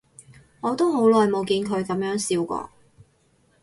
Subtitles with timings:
[0.61, 2.71] 我都好耐冇見佢噉樣笑過